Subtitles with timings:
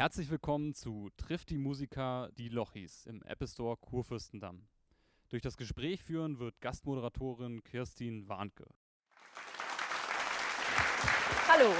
[0.00, 4.66] Herzlich willkommen zu Trifft die Musiker die Lochis im Apple Store Kurfürstendamm.
[5.28, 8.64] Durch das Gespräch führen wird Gastmoderatorin Kirstin Warnke.
[11.46, 11.70] Hallo.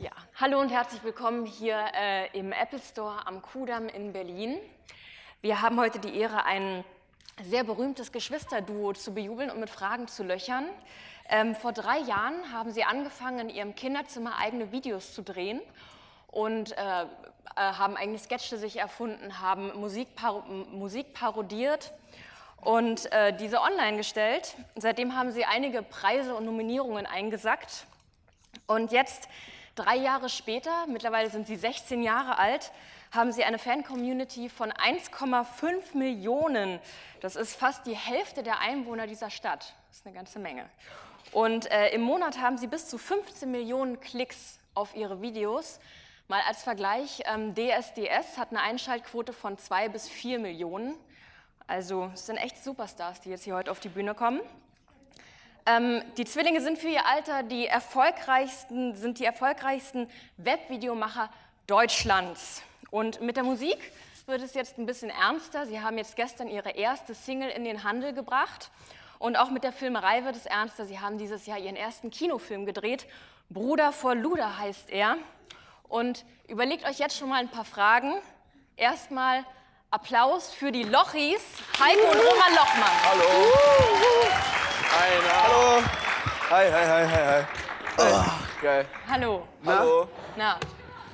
[0.00, 4.58] Ja, hallo und herzlich willkommen hier äh, im Apple Store am Kudamm in Berlin.
[5.42, 6.84] Wir haben heute die Ehre, ein
[7.44, 10.64] sehr berühmtes Geschwisterduo zu bejubeln und mit Fragen zu löchern.
[11.28, 15.60] Ähm, vor drei Jahren haben sie angefangen, in ihrem Kinderzimmer eigene Videos zu drehen
[16.28, 17.06] und äh, äh,
[17.54, 21.92] haben eigentlich Sketche sich erfunden, haben Musik, par Musik parodiert
[22.60, 24.54] und äh, diese online gestellt.
[24.76, 27.86] Seitdem haben sie einige Preise und Nominierungen eingesackt.
[28.66, 29.28] Und jetzt,
[29.74, 32.72] drei Jahre später, mittlerweile sind sie 16 Jahre alt,
[33.12, 36.80] haben sie eine Fan-Community von 1,5 Millionen.
[37.20, 39.74] Das ist fast die Hälfte der Einwohner dieser Stadt.
[39.88, 40.68] Das ist eine ganze Menge.
[41.36, 45.80] Und äh, im Monat haben sie bis zu 15 Millionen Klicks auf ihre Videos.
[46.28, 50.94] Mal als Vergleich, ähm, DSDS hat eine Einschaltquote von 2 bis 4 Millionen.
[51.66, 54.40] Also es sind echt Superstars, die jetzt hier heute auf die Bühne kommen.
[55.66, 61.28] Ähm, die Zwillinge sind für ihr Alter die erfolgreichsten, sind die erfolgreichsten Webvideomacher
[61.66, 62.62] Deutschlands.
[62.90, 63.92] Und mit der Musik
[64.24, 65.66] wird es jetzt ein bisschen ernster.
[65.66, 68.70] Sie haben jetzt gestern ihre erste Single in den Handel gebracht.
[69.18, 70.84] Und auch mit der Filmerei wird es ernster.
[70.84, 73.06] Sie haben dieses Jahr ihren ersten Kinofilm gedreht.
[73.48, 75.16] Bruder vor Luder heißt er.
[75.88, 78.14] Und überlegt euch jetzt schon mal ein paar Fragen.
[78.76, 79.44] Erstmal
[79.90, 81.40] Applaus für die Lochis,
[81.80, 82.90] Heiko und Roman Lochmann.
[83.04, 84.36] Hallo.
[85.00, 85.42] Einer.
[85.42, 85.82] Hallo.
[86.50, 87.44] Hi, hi, hi, hi, hi.
[87.98, 88.86] Oh, geil.
[89.08, 89.46] Hallo.
[89.64, 90.08] Hallo.
[90.36, 90.58] Na,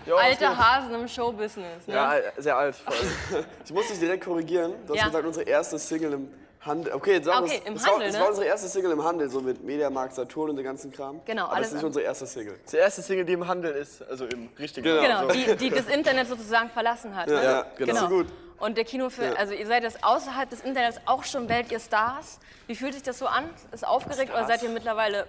[0.04, 0.56] Jo, alte?
[0.58, 1.86] Hasen im Showbusiness.
[1.86, 1.94] Ne?
[1.94, 2.74] Ja, sehr alt.
[2.74, 3.44] vor allem.
[3.64, 4.74] Ich muss dich direkt korrigieren.
[4.86, 5.06] Du hast Ja.
[5.06, 6.34] gesagt, unsere erste Single im
[6.64, 6.92] Handel.
[6.94, 8.22] Okay, jetzt sagen Okay, im das war, Handel, Das ne?
[8.22, 11.20] war unsere erste Single im Handel, so mit Mediamarkt, Saturn und dem ganzen Kram.
[11.24, 12.58] Genau, Aber alles das ist nicht unsere erste Single.
[12.70, 15.02] Die erste Single, die im Handel ist, also im richtigen Genau.
[15.02, 15.56] Genau, Handel.
[15.56, 17.26] die, die das Internet sozusagen verlassen hat.
[17.28, 17.42] ne?
[17.42, 17.94] ja, genau.
[17.96, 18.26] So gut.
[18.60, 19.38] Und der Kinofilm, Ja.
[19.40, 22.38] also ihr seid jetzt außerhalb des Internets auch schon Welt ihr Stars.
[22.68, 23.50] Wie fühlt sich das so an?
[23.72, 25.26] Ist aufgeregt oder seid ihr mittlerweile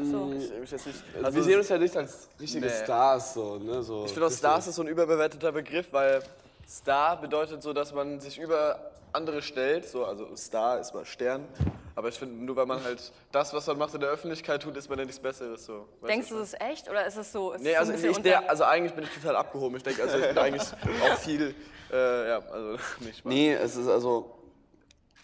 [0.00, 0.32] so?
[0.38, 2.72] Ich, ich nicht, also wir sehen uns ja nicht als richtige Nee.
[2.84, 3.34] Stars.
[3.34, 3.82] So, ne?
[3.82, 6.22] so, Ich finde auch Stars ist so ein überbewerteter Begriff, weil
[6.68, 9.88] Star bedeutet so, dass man sich über andere stellt.
[9.88, 11.46] So, also Star ist mal Stern.
[11.94, 14.76] Aber ich finde, nur weil man halt das, was man macht in der Öffentlichkeit tut,
[14.76, 15.64] ist man ja nichts Besseres.
[15.64, 15.88] So.
[16.00, 17.52] Weißt Denkst du das ist echt oder ist es so?
[17.52, 19.76] Ist Nee, also, ich, der, also eigentlich bin ich total abgehoben.
[19.76, 21.54] Ich denke, also ich bin eigentlich auch viel,
[21.90, 23.24] äh, ja, also nicht Spaß.
[23.24, 24.32] Nee, es ist also.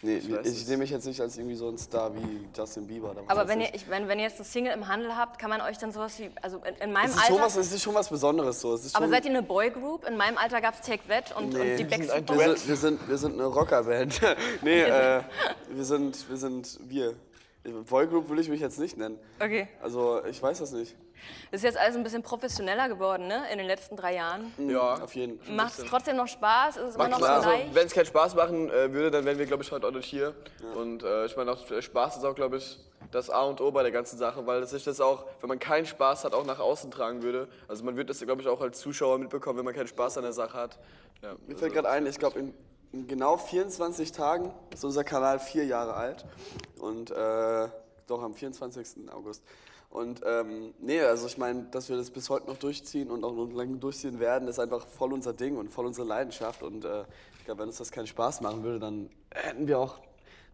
[0.03, 0.65] Nee, ich, es.
[0.65, 3.15] sehe mich jetzt nicht als irgendwie so ein Star wie Justin Bieber.
[3.27, 3.69] Aber wenn ich.
[3.69, 5.93] ihr, ich, wenn, wenn ihr jetzt eine Single im Handel habt, kann man euch dann
[5.93, 8.09] sowas wie, also in, in meinem es, ist schon Alter, was, es ist schon was
[8.09, 8.59] Besonderes.
[8.59, 8.73] So.
[8.73, 10.05] Es ist aber seid ihr eine Boygroup?
[10.05, 11.71] In meinem Alter gab es Take That und, Nee.
[11.71, 12.37] und die Backstreet Boys.
[12.37, 14.21] wir, sind, wir, sind, wir sind eine Rockerband.
[14.61, 15.21] nee, äh,
[15.69, 17.15] wir sind, wir sind wir.
[17.89, 19.17] Boygroup will ich mich jetzt nicht nennen.
[19.39, 19.69] Okay.
[19.81, 20.95] Also, ich weiß das nicht.
[21.51, 23.43] Das ist jetzt alles ein bisschen professioneller geworden, ne?
[23.51, 24.53] In den letzten drei Jahren.
[24.57, 24.95] Ja.
[24.95, 25.55] Auf jeden Fall.
[25.55, 26.77] Macht es trotzdem noch Spaß?
[26.77, 27.37] Ist es immer noch so klar.
[27.37, 27.75] Also, leicht?
[27.75, 30.05] wenn es keinen Spaß machen äh, würde, dann wären wir, glaube ich, heute auch nicht
[30.05, 30.33] hier.
[30.75, 32.79] Und äh, ich meine, auch äh, Spaß ist auch, glaube ich,
[33.11, 35.85] das A und O bei der ganzen Sache, weil sich das auch, wenn man keinen
[35.85, 37.47] Spaß hat, auch nach außen tragen würde.
[37.67, 40.23] Also man würde das, glaube ich, auch als Zuschauer mitbekommen, wenn man keinen Spaß an
[40.23, 40.79] der Sache hat.
[41.21, 42.53] Ja, Mir fällt gerade ein, ich glaube, in,
[42.91, 46.25] in genau 24 Tagen ist unser Kanal vier Jahre alt.
[46.79, 47.67] Und äh,
[48.07, 49.11] doch am 24.
[49.11, 49.43] August.
[49.89, 53.33] Und ähm, nee, also ich meine, dass wir das bis heute noch durchziehen und auch
[53.33, 56.63] noch lange durchziehen werden, ist einfach voll unser Ding und voll unsere Leidenschaft.
[56.63, 57.03] Und äh,
[57.37, 59.99] ich glaube, wenn uns das keinen Spaß machen würde, dann hätten wir auch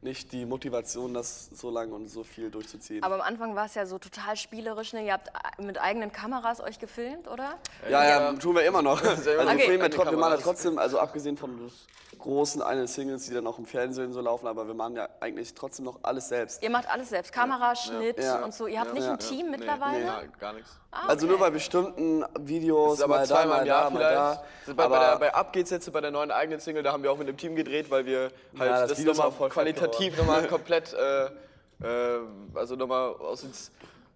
[0.02, 3.04] nicht die Motivation, das so lange und so viel durchzuziehen.
[3.04, 5.06] Aber am Anfang war es ja so total spielerisch, ne?
[5.06, 7.56] Ihr habt äh, mit eigenen Kameras euch gefilmt, oder?
[7.90, 9.02] Ja, ja, tun wir immer noch.
[9.10, 9.60] Also wir, Okay.
[9.60, 11.72] filmen ja die trotzdem, wir machen ja trotzdem, also abgesehen von
[12.18, 15.54] großen einen Singles, die dann auch im Fernsehen so laufen, aber wir machen ja eigentlich
[15.54, 16.62] trotzdem noch alles selbst.
[16.62, 18.44] Ihr macht alles selbst, Kamera, Schnitt Ja.
[18.44, 18.68] und so.
[18.68, 19.12] Ihr habt nicht Ja.
[19.14, 20.00] ein Team Nee, mittlerweile?
[20.06, 20.72] Nee, gar nichts.
[20.92, 21.32] Ah, Also okay.
[21.36, 24.16] nur bei bestimmten Videos, aber mal da, zweimal mal im Jahr da, mal vielleicht.
[24.16, 24.44] da.
[24.66, 26.92] So Bei, bei, der, Aber bei Ab geht's jetzt bei der neuen eigenen Single, da
[26.92, 30.18] haben wir auch mit dem Team gedreht, weil wir halt das das, nochmal fett qualitativ
[30.18, 32.20] nochmal komplett, äh, äh,
[32.56, 33.72] also nochmal aus uns,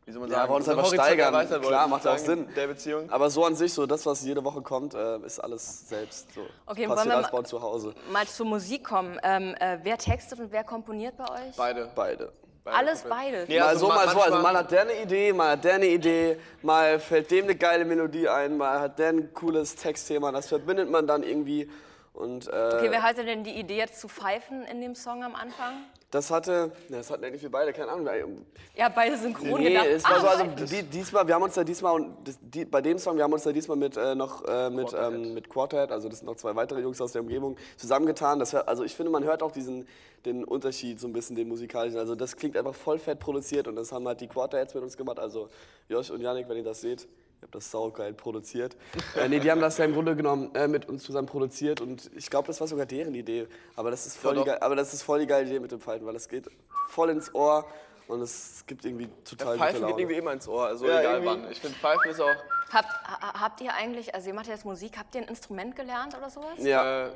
[0.06, 1.62] wie soll man Ja, sagen, wir uns einfach steigern.
[1.62, 2.48] Klar, macht auch Sinn.
[2.56, 3.10] Der Beziehung.
[3.10, 6.34] aber so an sich, so das, was jede Woche kommt, äh, ist alles selbst.
[6.34, 6.42] So.
[6.42, 7.94] Okay, Passiert wollen wir mal- zu Hause.
[8.12, 9.18] Mal zur Musik kommen.
[9.24, 11.56] Ähm, äh, wer textet und wer komponiert bei euch?
[11.56, 11.90] Beide.
[11.96, 12.32] Beide.
[12.66, 13.44] Beide Alles beide?
[13.50, 14.22] Nee, mal also so, ma- mal so.
[14.22, 17.56] Also mal hat der eine Idee, mal hat der eine Idee, mal fällt dem eine
[17.56, 20.32] geile Melodie ein, mal hat der ein cooles Textthema.
[20.32, 21.70] Das verbindet man dann irgendwie.
[22.14, 25.36] Und äh, Okay, wer hatte denn die Idee jetzt zu pfeifen in dem Song am
[25.36, 25.74] Anfang?
[26.12, 28.46] das hatte, das hatten eigentlich wir beide, keine Ahnung.
[28.76, 29.88] Ja, beide synchron Nee, gedacht.
[29.88, 32.66] es war Ah, so, also die, diesmal, wir haben uns da diesmal und das, die,
[32.66, 35.14] bei dem Song, wir haben uns da diesmal mit äh, noch äh, mit Quartet.
[35.16, 38.38] ähm, mit Quartet, also das sind noch zwei weitere Jungs aus der Umgebung zusammengetan.
[38.38, 39.88] Das, also ich finde, man hört auch diesen
[40.24, 41.98] den Unterschied so ein bisschen, den musikalischen.
[41.98, 44.96] Also das klingt einfach voll fett produziert und das haben halt die Quartets mit uns
[44.96, 45.18] gemacht.
[45.18, 45.50] Also
[45.90, 47.08] Josh und Yannick, wenn ihr das seht,
[47.44, 48.76] habe das saugeil produziert.
[49.16, 52.10] äh, nee, die haben das ja im Grunde genommen äh, mit uns zusammen produziert und
[52.16, 53.48] ich glaube, das war sogar deren Idee.
[53.76, 55.72] Aber das ist voll, Ja, die, geil, aber das ist voll die geile Idee mit
[55.72, 56.50] dem Falten, weil das geht
[56.90, 57.66] voll ins Ohr
[58.08, 61.24] und es gibt irgendwie total gute Pfeifen geht irgendwie immer ins Ohr, also Ja, egal
[61.24, 61.44] irgendwie.
[61.44, 61.52] wann.
[61.52, 62.36] Ich finde Pfeifen ist auch.
[62.72, 65.76] Habt, ha- habt ihr eigentlich, also ihr macht ja jetzt Musik, habt ihr ein Instrument
[65.76, 66.58] gelernt oder sowas?
[66.58, 67.12] Ja, Äh,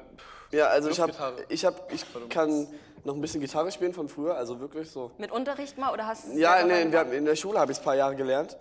[0.52, 1.44] ja also ich, hab, Luftgitarre.
[1.50, 2.68] ich, hab, ich kann
[3.04, 5.12] noch ein bisschen Gitarre spielen von früher, also wirklich so.
[5.18, 7.82] Mit Unterricht mal oder hast du Ja, nee, haben, in der Schule habe ich es
[7.82, 8.56] ein paar Jahre gelernt.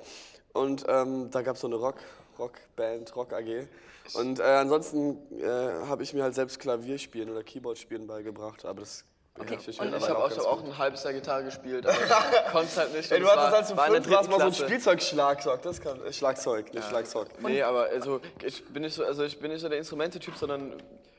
[0.57, 1.97] Und ähm, da gab es so eine Rock,
[2.39, 3.67] Rockband, Rock AG.
[4.15, 5.47] Und äh, ansonsten äh,
[5.89, 8.65] habe ich mir halt selbst Klavierspielen oder Keyboard-Spielen beigebracht.
[8.65, 9.05] Aber das
[9.35, 11.97] beherrsche ich und- ich habe auch, ich hab auch ein halbes Jahr Gitarre gespielt, aber
[11.97, 13.11] ich konnte halt nicht.
[13.11, 14.55] Ey, du es hattest als du fünf warst mal so ein.
[14.55, 15.63] Spielzeugschlagzeug.
[15.63, 17.29] Das kann, äh, Schlagzeug, nicht Schlagzeug.
[17.41, 20.75] Nee, aber also ich bin nicht so, also ich bin nicht so der Instrumente-Typ, sondern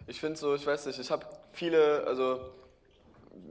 [0.07, 2.39] ich finde so, ich weiß nicht, ich habe viele, also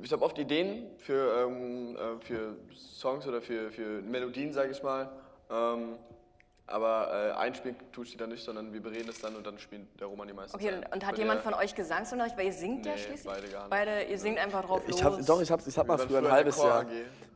[0.02, 4.82] ich habe oft Ideen für, ähm, äh, für Songs oder für, für Melodien, sage ich
[4.82, 5.10] mal.
[5.50, 5.96] Ähm,
[6.68, 9.82] aber äh, einspielen ich die dann nicht, sondern wir bereden es dann und dann spielt
[10.00, 12.36] der Roman die meisten Okay, und, und hat jemand von euch Gesangsunterricht?
[12.36, 13.24] Weil ihr singt ja Nee, schließlich.
[13.32, 13.70] beide gar nicht.
[13.70, 14.96] Beide, ihr singt einfach drauf los.
[14.98, 16.80] Ich hab, doch, ich habe ich hab mal Wir früher ein früher halbes Jahr.
[16.80, 16.86] AG.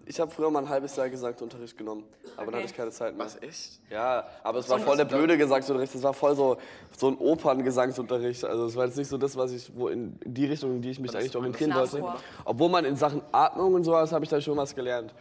[0.06, 2.02] Ich habe früher mal ein halbes Jahr Gesangsunterricht genommen.
[2.36, 2.56] Aber dann Okay.
[2.56, 3.26] hatte ich keine Zeit mehr.
[3.26, 3.78] Was, echt?
[3.90, 5.94] Ja, aber es war voll der blöde Gesangsunterricht.
[5.94, 6.56] Es war voll so,
[6.98, 8.44] so ein Operngesangsunterricht.
[8.44, 10.90] Also es war jetzt nicht so das, was ich, wo in die Richtung, in die
[10.90, 12.02] ich mich eigentlich orientieren wollte.
[12.44, 15.14] Obwohl man in Sachen Atmung und sowas habe ich da schon was gelernt.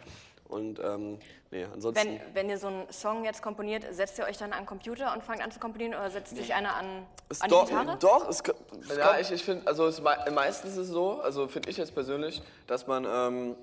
[0.48, 1.18] Und ähm,
[1.50, 2.08] nee, ansonsten.
[2.08, 5.12] Wenn, wenn ihr so einen Song jetzt komponiert, setzt ihr euch dann an den Computer
[5.12, 7.96] und fangt an zu komponieren oder setzt sich einer an, es an die doch, Gitarre?
[8.00, 8.40] doch, es,
[8.88, 11.70] es Ja, kommt- ich, ich finde, also es, mei- meistens ist es so, also finde
[11.70, 13.56] ich jetzt persönlich, dass man ähm,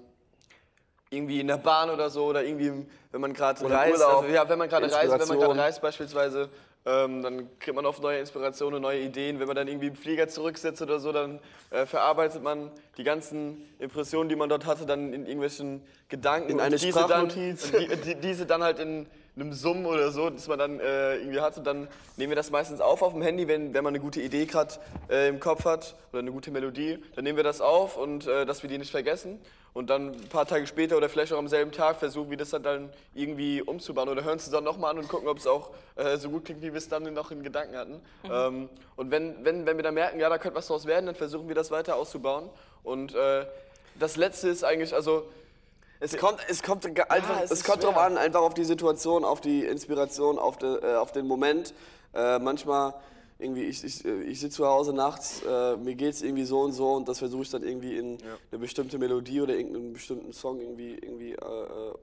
[1.09, 4.59] irgendwie in der Bahn oder so oder irgendwie, wenn man gerade reist, also, ja, wenn
[4.59, 6.49] man gerade reist, wenn man gerade reist beispielsweise,
[6.87, 9.39] ähm, dann kriegt man oft neue Inspirationen, neue Ideen.
[9.39, 11.39] Wenn man dann irgendwie im Flieger zurücksitzt oder so, dann
[11.69, 16.55] äh, verarbeitet man die ganzen Impressionen, die man dort hatte, dann in irgendwelchen Gedanken In
[16.55, 17.71] und eine diese dann, Sprachnotiz.
[17.71, 19.05] und die, die, diese dann halt in
[19.39, 21.87] einem Summen oder so, das man dann äh, irgendwie hatte, dann
[22.17, 24.73] nehmen wir das meistens auf auf dem Handy, wenn, wenn man eine gute Idee gerade
[25.09, 28.45] äh, im Kopf hat oder eine gute Melodie, dann nehmen wir das auf und äh,
[28.45, 29.39] dass wir die nicht vergessen.
[29.73, 32.49] Und dann ein paar Tage später oder vielleicht auch am selben Tag versuchen wir das
[32.49, 35.69] dann, dann irgendwie umzubauen oder hören es dann nochmal an und gucken, ob es auch
[35.95, 38.01] äh, so gut klingt, wie wir es dann noch in Gedanken hatten.
[38.23, 41.13] Ähm, und wenn, wenn, wenn wir dann merken, ja, da könnte was draus werden, dann
[41.13, 42.49] versuchen wir das weiter auszubauen.
[42.83, 43.45] Und äh,
[43.99, 45.27] das Letzte ist eigentlich, also
[45.99, 49.25] Es kommt, es kommt einfach, es es, ist kommt drauf an, einfach auf die Situation,
[49.25, 51.73] auf die Inspiration, auf, de, äh, auf den Moment.
[52.13, 52.93] Äh, manchmal
[53.39, 56.73] irgendwie, ich, ich, äh, ich sitze zu Hause nachts, äh, mir geht's irgendwie so und
[56.73, 58.17] so und das versuche ich dann irgendwie in
[58.51, 61.93] eine bestimmte Melodie oder irgendeinen bestimmten Song irgendwie, irgendwie äh, äh,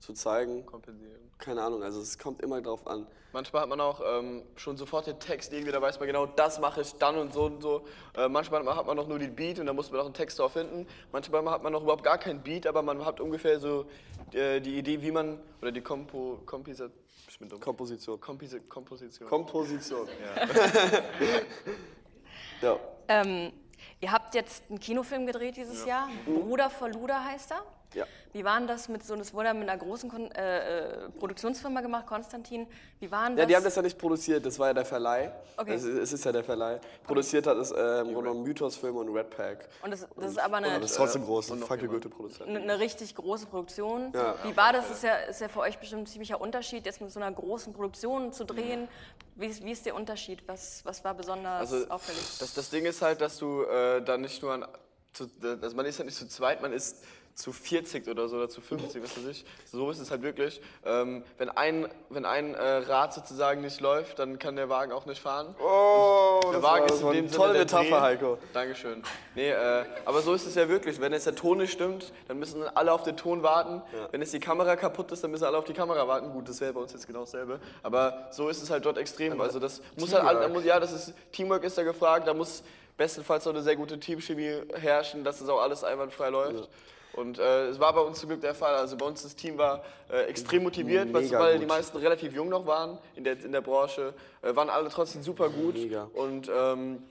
[0.00, 0.66] zu zeigen.
[0.66, 1.20] kompensieren.
[1.38, 3.06] Keine Ahnung, also es kommt immer drauf an.
[3.32, 6.60] Manchmal hat man auch ähm, schon sofort den Text irgendwie, da weiß man genau, das
[6.60, 7.84] mache ich dann und so und so.
[8.16, 10.38] Äh, manchmal hat man noch nur den Beat und da muss man auch einen Text
[10.38, 10.86] drauf finden.
[11.10, 13.86] Manchmal hat man noch überhaupt gar keinen Beat, aber man hat ungefähr so
[14.32, 16.88] äh, die Idee, wie man, oder die Kompo, Kompisa,
[17.28, 17.58] ich bin dumm.
[17.58, 18.20] Komposition.
[18.20, 19.28] Kompisi Komposition.
[19.28, 20.08] Komposition.
[22.60, 22.78] Ja.
[23.08, 23.52] Ähm,
[24.00, 26.08] ihr habt jetzt einen Kinofilm gedreht dieses Jahr.
[26.24, 27.62] Bruder vor Luder heißt er.
[27.94, 28.06] Ja.
[28.32, 31.80] Wie war denn das mit so, das wurde mit einer großen Kon äh, äh, Produktionsfirma
[31.82, 32.66] gemacht, Konstantin.
[32.98, 33.42] Wie waren das?
[33.42, 35.30] Ja, die haben das ja nicht produziert, das war ja der Verleih.
[35.56, 35.74] Okay.
[35.74, 36.80] Es, ist- es ist ja der Verleih.
[37.06, 39.68] Produziert hat es äh, Grunde genommen Mythos Film und Red Pack.
[39.82, 42.48] Und das, das ist aber eine, das ist trotzdem groß, ein fucking gute Produzent.
[42.48, 44.10] eine, eine richtig große Produktion.
[44.12, 44.34] Ja.
[44.42, 44.90] Wie war das?
[44.90, 47.72] Ist ja, ist ja für euch bestimmt ein ziemlicher Unterschied, jetzt mit so einer großen
[47.72, 48.88] Produktion zu drehen.
[49.36, 50.42] Wie, ist- wie ist der Unterschied?
[50.48, 52.20] Was, was war besonders Also auffällig?
[52.40, 54.66] das, das Ding ist halt, dass du äh, dann nicht nur an,
[55.12, 55.28] zu,
[55.62, 57.04] also man ist halt nicht zu zweit, man ist
[57.34, 59.44] zu 40 oder so oder zu 50, was weiß ich.
[59.70, 60.60] So ist es halt wirklich.
[60.84, 65.04] Ähm, wenn ein, wenn ein äh, Rad sozusagen nicht läuft, dann kann der Wagen auch
[65.04, 65.54] nicht fahren.
[65.60, 68.00] Oh, Der das Wagen war, ist in dem Sinne tolle Metapher.
[68.00, 68.38] Heiko.
[68.52, 69.02] Dankeschön.
[69.34, 71.00] Nee, äh, aber so ist es ja wirklich.
[71.00, 73.82] Wenn jetzt der Ton nicht stimmt, dann müssen alle auf den Ton warten.
[74.12, 76.30] Wenn jetzt die Kamera kaputt ist, dann müssen alle auf die Kamera warten.
[76.30, 77.58] Gut, das wäre bei uns jetzt genau dasselbe.
[77.82, 79.40] Aber so ist es halt dort extrem.
[79.40, 82.28] Also das muss halt, muss, ja, das ist Teamwork ist da gefragt.
[82.28, 82.62] Da muss
[82.96, 86.68] bestenfalls auch eine sehr gute Teamchemie herrschen, dass das auch alles einwandfrei läuft.
[87.16, 88.74] Und äh, es war bei uns zum Glück der Fall.
[88.74, 91.62] Also bei uns das Team war äh, extrem motiviert, weil, Mega weil gut.
[91.62, 94.14] die meisten relativ jung noch waren in der, in der Branche.
[94.42, 95.74] Äh, waren alle trotzdem super gut.
[95.74, 96.08] Mega.
[96.14, 97.02] Und ähm,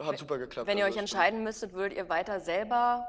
[0.00, 0.66] hat super geklappt.
[0.68, 3.04] Wenn ihr Also euch ich entscheiden müsstet, würdet ihr weiter selber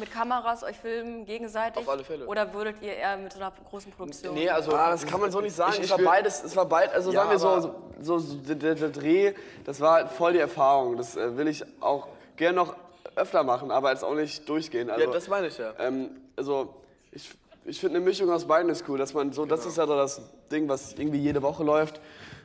[0.00, 1.78] mit Kameras euch filmen, gegenseitig?
[1.78, 2.26] Auf alle Fälle.
[2.26, 4.34] Oder würdet ihr eher mit so einer großen Produktion?
[4.34, 5.72] Nee, also Ah, das kann man so nicht sagen.
[5.74, 8.34] Ich- ich es war beides, es war beides, also Ja, sagen wir so, so, so
[8.38, 9.34] der, der, der Dreh,
[9.64, 10.96] das war voll die Erfahrung.
[10.96, 12.74] Das äh, will ich auch gerne noch
[13.14, 14.90] öfter machen, aber jetzt auch nicht durchgehen.
[14.90, 15.72] Also, ja, das meine ich ja.
[15.78, 16.74] ähm, also
[17.12, 17.30] ich,
[17.64, 19.96] ich finde eine Mischung aus beiden ist cool, dass man so, das ist ja so
[19.96, 20.20] das
[20.50, 22.00] Ding, was irgendwie jede Woche läuft.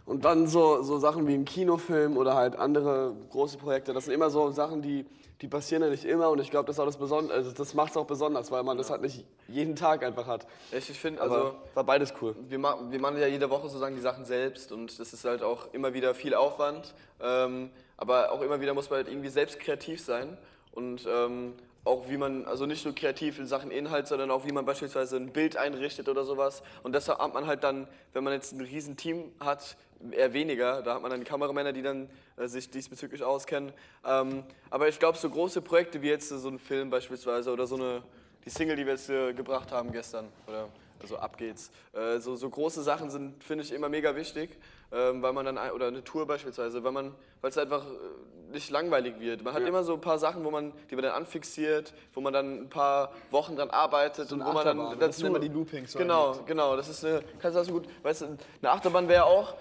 [0.05, 4.13] Und dann so, so Sachen wie ein Kinofilm oder halt andere große Projekte, das sind
[4.13, 5.05] immer so Sachen, die,
[5.41, 7.97] die passieren ja nicht immer und ich glaube, das das Besondere, also das macht es
[7.97, 10.47] auch besonders, weil man das halt nicht jeden Tag einfach hat.
[10.71, 12.35] Ich, ich finde, also war beides cool.
[12.49, 15.43] wir, ma wir machen ja jede Woche sozusagen die Sachen selbst und das ist halt
[15.43, 16.93] auch immer wieder viel Aufwand.
[17.21, 17.69] Ähm,
[18.01, 20.35] aber auch immer wieder muss man halt irgendwie selbst kreativ sein
[20.71, 21.53] und ähm,
[21.83, 25.17] auch wie man, also nicht nur kreativ in Sachen Inhalt, sondern auch wie man beispielsweise
[25.17, 26.63] ein Bild einrichtet oder sowas.
[26.81, 29.77] Und deshalb hat man halt dann, wenn man jetzt ein riesen Team hat,
[30.11, 30.81] eher weniger.
[30.81, 33.71] Da hat man dann Kameramänner, die dann äh, sich diesbezüglich auskennen.
[34.03, 37.75] Ähm, aber ich glaube, so große Projekte wie jetzt so ein Film beispielsweise oder so
[37.75, 38.01] eine,
[38.45, 41.71] die Single, die wir jetzt äh, gebracht haben gestern, oder also ab geht's.
[41.93, 44.57] Äh, so, so große Sachen sind, finde ich, immer mega wichtig,
[44.91, 48.69] ähm, weil man dann, oder eine Tour beispielsweise, weil man, weil es einfach äh, nicht
[48.69, 49.43] langweilig wird.
[49.43, 52.33] Man hat immer so ein paar Sachen, wo man, die man dann anfixiert, wo man
[52.33, 54.99] dann ein paar Wochen dran arbeitet und eine wo man dann Achterbahn.
[54.99, 55.07] dazu...
[55.07, 56.75] Das nennt man die Loopings, so Genau, genau.
[56.75, 59.53] Das ist eine, kannst du das so gut, weißt du, eine Achterbahn wäre auch,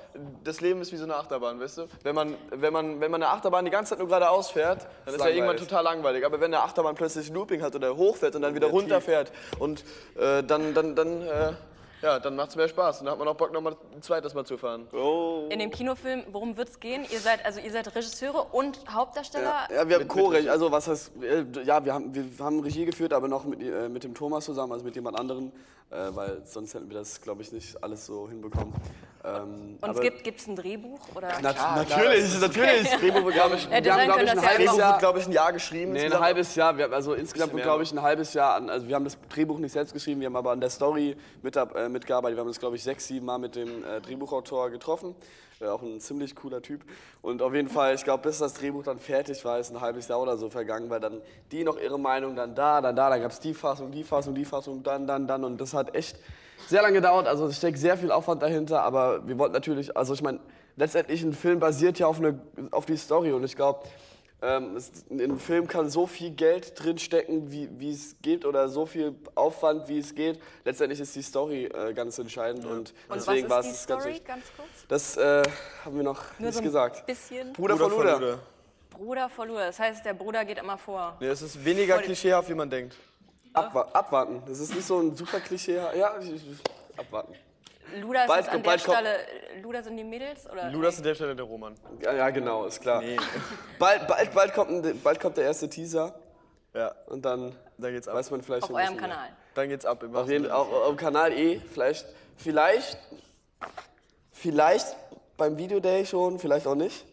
[0.43, 1.87] das Leben ist wie so eine Achterbahn, weißt du?
[2.03, 5.15] Wenn man, wenn man, wenn man eine Achterbahn die ganze Zeit nur geradeaus fährt, dann
[5.15, 6.25] ist ja irgendwann total langweilig.
[6.25, 9.85] Aber wenn eine Achterbahn plötzlich Looping hat oder hochfährt und dann wieder runterfährt und
[10.17, 11.53] äh, dann, dann, dann, äh,
[12.03, 13.01] ja, dann macht es mehr Spaß.
[13.01, 14.87] Und dann hat man auch Bock, nochmal ein zweites Mal zu fahren.
[15.51, 17.05] In dem Kinofilm, worum wird es gehen?
[17.11, 19.69] Ihr seid, also ihr seid Regisseure und Hauptdarsteller.
[19.75, 23.13] Ja, wir haben Co-Regie, also was heißt, äh, ja, wir haben, wir haben Regie geführt,
[23.13, 25.53] aber noch mit, äh, mit dem Thomas zusammen, also mit jemand anderem,
[25.91, 28.73] äh, weil sonst hätten wir das, glaube ich, nicht alles so hinbekommen.
[29.23, 30.99] Ähm, und es gibt gibt's ein Drehbuch?
[31.15, 31.29] Oder?
[31.41, 32.91] Nat natürlich, natürlich.
[32.91, 35.19] Das Drehbuch wird, glaube ich, Hätte wir haben, sein glaube ich, ein halbes Jahr, glaube
[35.19, 35.93] ich, ein Jahr geschrieben.
[35.93, 36.79] Nee, ein halbes Jahr.
[36.79, 38.71] Wir, also insgesamt, glaube ich, ein halbes Jahr an.
[38.71, 41.55] Also wir haben das Drehbuch nicht selbst geschrieben, wir haben aber an der Story mit,
[41.57, 42.37] äh, mitgearbeitet.
[42.37, 45.15] Wir haben uns, glaube ich, sechs, sieben Mal mit dem äh, Drehbuchautor getroffen.
[45.61, 46.81] Äh, auch ein ziemlich cooler Typ.
[47.21, 50.09] Und auf jeden Fall, ich glaube, bis das Drehbuch dann fertig war, ist ein halbes
[50.09, 51.21] Jahr oder so vergangen, weil dann
[51.53, 54.35] die noch ihre Meinung, dann da, dann da, dann gab es die Fassung, die Fassung,
[54.35, 55.45] die Fassung, dann, dann, dann.
[55.45, 56.17] Und das hat echt
[56.69, 57.27] sehr lange gedauert.
[57.27, 60.41] Also es steckt sehr viel Aufwand dahinter, aber wir wollten natürlich, also ich meine,
[60.77, 62.39] letztendlich ein Film basiert ja auf, eine,
[62.71, 63.81] auf die Story und ich glaube,
[64.43, 68.71] ähm, es- in einem Film kann so viel Geld drinstecken, wie, wie es geht, oder
[68.71, 70.41] so viel Aufwand, wie es geht.
[70.65, 74.25] Letztendlich ist die Story äh, ganz entscheidend und, und deswegen war es ganz wichtig.
[74.25, 74.69] ganz kurz?
[74.89, 75.43] Das äh,
[75.85, 77.05] haben wir noch Nur nicht so ein gesagt.
[77.07, 77.53] bisschen.
[77.53, 78.39] Bruder, von Luda.
[78.89, 79.67] Bruder vor Luder.
[79.67, 81.17] Das heißt, der Bruder geht immer vor.
[81.21, 82.97] Nee, es ist weniger klischeehaft, wie man denkt.
[83.53, 84.43] Abwa abwarten.
[84.47, 85.77] Das ist nicht so ein super Klischee.
[85.97, 86.15] Ja,
[86.97, 87.35] abwarten.
[88.01, 89.17] Luda ist Bald an kommt- der Stelle.
[89.63, 90.49] Luda sind die Mädels?
[90.49, 90.71] Oder?
[90.71, 91.75] Ludas an der Stelle der Roman.
[92.01, 93.03] Ja, ja, genau, ist klar.
[93.81, 96.15] Bald, bald, bald, kommt ein, bald kommt der erste Teaser
[96.73, 98.15] Ja, und dann dann geht's ab.
[98.15, 99.09] weiß man vielleicht Auf eurem bisschen mehr.
[99.09, 99.29] Kanal.
[99.55, 100.03] Dann geht's ab.
[100.05, 102.97] Im Auf jeden auf, auf dem Kanal eh, vielleicht, vielleicht,
[104.33, 104.95] vielleicht
[105.37, 107.05] beim Videoday schon, vielleicht auch nicht.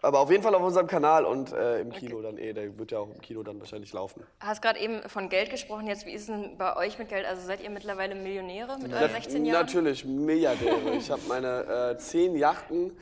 [0.00, 2.52] Aber auf jeden Fall auf unserem Kanal und äh, im Kino dann eh.
[2.52, 4.22] Der wird ja auch im Kino dann wahrscheinlich laufen.
[4.38, 5.88] hast gerade eben von Geld gesprochen.
[5.88, 7.26] Jetzt, wie ist es denn bei euch mit Geld?
[7.26, 9.66] Also seid ihr mittlerweile Millionäre mit euren 16 Jahren?
[9.66, 10.94] Natürlich, Milliardäre.
[10.96, 12.96] ich habe meine äh, zehn Yachten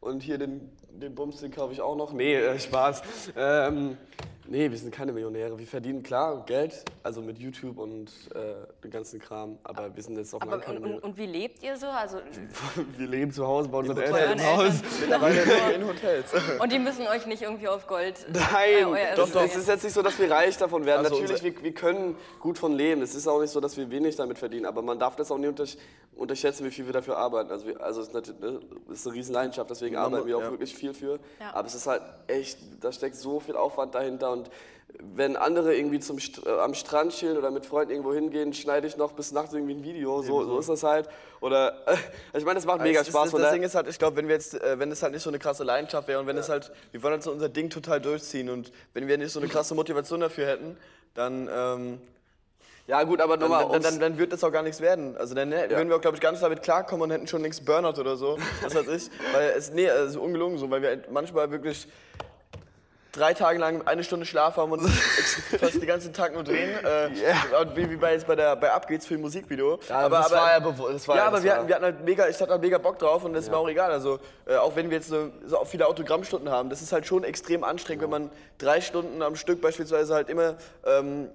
[0.00, 2.12] und hier den, den Bums, den kaufe ich auch noch.
[2.12, 3.02] Nee, äh, Spaß.
[3.36, 3.98] Ähm,
[4.48, 5.58] nee, wir sind keine Millionäre.
[5.58, 9.58] Wir verdienen klar Geld, also mit YouTube und äh, dem ganzen Kram.
[9.64, 11.06] Aber wir sind jetzt auch lange keine und, Millionäre.
[11.06, 11.86] und wie lebt ihr so?
[11.86, 12.18] Also,
[12.96, 14.74] Wir leben zu Hause bei unseren euren Eltern im Haus.
[15.00, 16.32] Mittlerweile leben wir in Hotels.
[16.60, 18.26] Und die müssen euch nicht irgendwie auf Gold.
[18.28, 19.42] äh, Nein, doch, doch.
[19.42, 21.04] Es ist jetzt nicht so, dass wir reich davon werden.
[21.04, 23.02] Also Natürlich, wir, wir können gut von leben.
[23.02, 24.66] Es ist auch nicht so, dass wir wenig damit verdienen.
[24.66, 25.64] Aber man darf das auch nicht unter,
[26.14, 27.50] unterschätzen, wie viel wir dafür arbeiten.
[27.50, 28.60] Also, wir, also es ist, natürlich, ne,
[28.90, 30.50] es ist eine riesen Leidenschaft, deswegen arbeiten wir auch ja.
[30.50, 31.18] wirklich viel für.
[31.40, 31.54] Ja.
[31.54, 34.35] Aber es ist halt echt, da steckt so viel Aufwand dahinter.
[34.36, 34.50] Und
[35.14, 38.86] wenn andere irgendwie zum, St- äh, am Strand chillen oder mit Freunden irgendwo hingehen, schneide
[38.86, 40.22] ich noch bis nachts irgendwie ein Video.
[40.22, 41.08] So, so ist das halt.
[41.40, 41.74] Oder,
[42.32, 43.30] ich meine, das macht mega ist- Spaß.
[43.32, 45.22] Das, das Ding ist halt, ich glaube, wenn wir jetzt, äh, wenn es halt nicht
[45.22, 47.68] so eine krasse Leidenschaft wäre und wenn es halt, wir wollen halt so unser Ding
[47.68, 50.76] total durchziehen und wenn wir nicht so eine krasse Motivation dafür hätten,
[51.14, 52.00] dann, ähm,
[52.86, 53.68] ja, gut, aber dann, nochmal.
[53.72, 55.16] dann, dann, dann wird das auch gar nichts werden.
[55.16, 57.42] Also dann hätten- würden wir auch, glaube ich, gar nicht damit klarkommen und hätten schon
[57.42, 58.38] längst Burnout oder so.
[58.62, 59.10] Was weiß ich.
[59.34, 61.88] Weil es, nee, es ist ungelungen so, weil wir halt manchmal wirklich
[63.16, 64.86] drei Tage lang eine Stunde Schlaf haben und
[65.60, 66.70] fast den ganzen Tag nur drehen.
[66.84, 67.10] Äh,
[67.74, 69.78] Wie, wie bei jetzt bei der bei Ab geht's für ein Musikvideo.
[69.88, 70.56] Ja, das war ja
[71.08, 72.62] war ja, ja- aber das wir war- hatten, wir hatten halt mega, ich hatte halt
[72.62, 73.90] mega Bock drauf und das war auch egal.
[73.90, 77.24] Also äh, auch wenn wir jetzt so, so viele Autogrammstunden haben, das ist halt schon
[77.24, 80.54] extrem anstrengend, wenn man drei Stunden am Stück beispielsweise halt immer
[80.84, 81.28] ähm,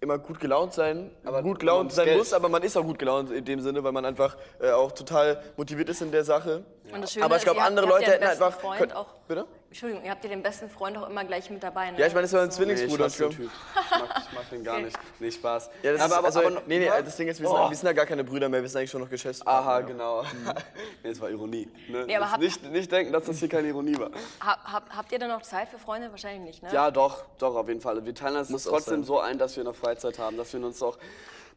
[0.00, 3.00] immer gut gelaunt sein, Aber gut gelaunt sein Geld- muss, aber man ist auch gut
[3.00, 6.62] gelaunt in dem Sinne, weil man einfach äh, auch total motiviert ist in der Sache.
[6.94, 8.52] Und das Schöne aber ich ist, glaube, andere Leute ja hätten einfach.
[8.60, 9.44] Freund könnt- auch, bitte?
[9.70, 11.90] Entschuldigung, ihr habt ja den besten Freund auch immer gleich mit dabei.
[11.90, 11.98] Ne?
[12.00, 13.04] Ja, ich meine, das war ein Nee, ich Zwillingsbruder.
[13.04, 13.30] den ich glaub.
[13.32, 13.50] Typ.
[13.50, 14.98] Ich mag, ich mag den gar nicht.
[15.18, 15.70] Nee, Spaß.
[15.82, 17.68] Ja, das aber, ist, aber, also, aber, nee, nee, das Ding ist, wir sind, Oh.
[17.68, 19.70] wir sind ja gar keine Brüder mehr, wir sind eigentlich schon noch Geschäftspartner.
[19.70, 20.22] Aha, genau.
[21.02, 21.68] nee, das war Ironie.
[21.88, 22.06] Ne?
[22.06, 24.10] Nee, aber habt- nicht, nicht denken, dass das hier keine Ironie war.
[24.42, 26.10] Ha, hab, habt ihr denn noch Zeit für Freunde?
[26.12, 26.70] Wahrscheinlich nicht, ne?
[26.72, 28.02] Ja, doch, doch, auf jeden Fall.
[28.06, 30.64] Wir teilen uns das Muss trotzdem so ein, dass wir noch Freizeit haben, dass wir
[30.64, 30.96] uns auch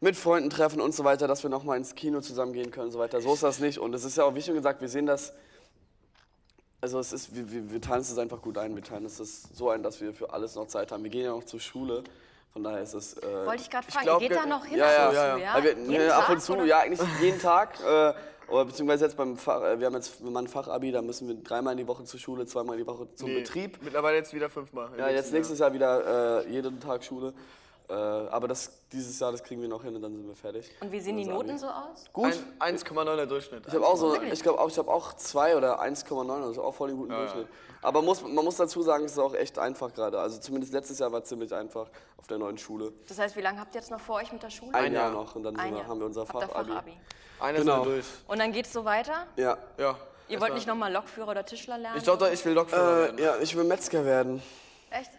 [0.00, 2.92] mit Freunden treffen und so weiter, dass wir nochmal ins Kino zusammen gehen können und
[2.92, 3.22] so weiter.
[3.22, 3.78] So ist das nicht.
[3.78, 5.32] Und es ist ja auch, wie schon gesagt, wir sehen das,
[6.82, 8.74] also es ist, wir, wir, wir teilen es einfach gut ein.
[8.74, 11.04] Wir teilen es ist so ein, dass wir für alles noch Zeit haben.
[11.04, 12.02] Wir gehen ja noch zur Schule.
[12.52, 13.16] Von daher ist es.
[13.16, 14.78] Äh, Wollte ich gerade fragen, glaub, ihr geht da noch hin?
[14.78, 15.22] Ja, ja, ab und ja.
[15.22, 15.56] zu, ja?
[15.58, 15.64] ja.
[15.64, 16.64] Wir, Jeden nee, ab und Tag, zu, oder?
[16.64, 17.78] ja, eigentlich jeden Tag.
[17.80, 18.12] Äh,
[18.48, 21.28] oder beziehungsweise jetzt beim Fach, äh, wir haben jetzt wenn man ein Fachabi, da müssen
[21.28, 23.78] wir dreimal in die Woche zur Schule, zweimal in die Woche zum Nee, Betrieb.
[23.80, 24.90] Mittlerweile jetzt wieder fünfmal.
[24.98, 27.32] Ja, jetzt nächstes Jahr wieder äh, jeden Tag Schule.
[27.92, 30.70] Äh, aber das, dieses Jahr, das kriegen wir noch hin und dann sind wir fertig.
[30.80, 32.04] Und wie sehen die Noten so aus?
[32.10, 32.32] Gut.
[32.58, 33.66] Ein- 1,9er Durchschnitt.
[33.66, 36.74] Ich habe auch so, ich glaube auch, ich habe auch zwei oder 1,9, also auch
[36.74, 37.48] voll den guten Durchschnitt.
[37.82, 40.18] Aber muss, man muss dazu sagen, es ist auch echt einfach gerade.
[40.18, 42.92] Also zumindest letztes Jahr war es ziemlich einfach auf der neuen Schule.
[43.08, 44.72] Das heißt, wie lange habt ihr jetzt noch vor euch mit der Schule?
[44.72, 45.12] Ein, Jahr Jahr.
[45.12, 46.70] noch und dann Ein sind wir, haben wir unser Fachabi.
[46.70, 46.92] Fachabi.
[47.40, 47.84] Einer Genau.
[47.84, 48.06] durch.
[48.28, 49.26] Und dann geht's so weiter?
[49.36, 49.58] Ja.
[49.78, 49.98] Ja.
[50.28, 51.98] Ihr wollt nicht nochmal Lokführer oder Tischler lernen?
[51.98, 53.18] Ich glaube, ich will Lokführer werden.
[53.18, 54.40] Äh, ja, ich will Metzger werden.
[54.90, 55.10] Echt?